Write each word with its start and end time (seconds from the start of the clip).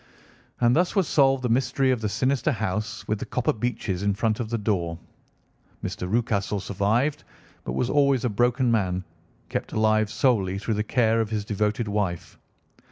And 0.59 0.75
thus 0.75 0.95
was 0.95 1.07
solved 1.07 1.43
the 1.43 1.49
mystery 1.49 1.91
of 1.91 2.01
the 2.01 2.09
sinister 2.09 2.51
house 2.53 3.07
with 3.07 3.19
the 3.19 3.25
copper 3.27 3.53
beeches 3.53 4.01
in 4.01 4.15
front 4.15 4.39
of 4.39 4.49
the 4.49 4.57
door. 4.57 4.97
Mr. 5.83 6.09
Rucastle 6.11 6.59
survived, 6.59 7.23
but 7.65 7.73
was 7.73 7.87
always 7.91 8.25
a 8.25 8.29
broken 8.29 8.71
man, 8.71 9.03
kept 9.47 9.73
alive 9.73 10.09
solely 10.09 10.57
through 10.57 10.73
the 10.73 10.83
care 10.83 11.21
of 11.21 11.29
his 11.29 11.45
devoted 11.45 11.87
wife. 11.87 12.39